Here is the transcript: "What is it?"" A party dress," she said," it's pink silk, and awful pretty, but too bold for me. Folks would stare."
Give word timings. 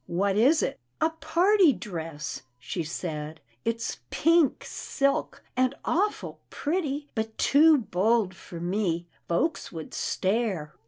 "What 0.07 0.35
is 0.35 0.63
it?"" 0.63 0.79
A 0.99 1.11
party 1.11 1.73
dress," 1.73 2.41
she 2.57 2.81
said," 2.83 3.39
it's 3.65 3.99
pink 4.09 4.65
silk, 4.65 5.43
and 5.55 5.75
awful 5.85 6.39
pretty, 6.49 7.09
but 7.13 7.37
too 7.37 7.77
bold 7.77 8.33
for 8.35 8.59
me. 8.59 9.05
Folks 9.27 9.71
would 9.71 9.93
stare." 9.93 10.73